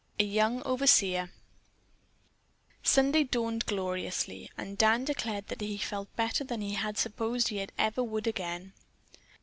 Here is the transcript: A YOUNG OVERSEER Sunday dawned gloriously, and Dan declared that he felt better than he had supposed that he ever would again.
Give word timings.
A 0.19 0.23
YOUNG 0.23 0.63
OVERSEER 0.63 1.29
Sunday 2.81 3.23
dawned 3.23 3.67
gloriously, 3.67 4.49
and 4.57 4.75
Dan 4.75 5.05
declared 5.05 5.45
that 5.49 5.61
he 5.61 5.77
felt 5.77 6.15
better 6.15 6.43
than 6.43 6.61
he 6.61 6.73
had 6.73 6.97
supposed 6.97 7.49
that 7.51 7.51
he 7.51 7.67
ever 7.77 8.01
would 8.03 8.25
again. 8.25 8.73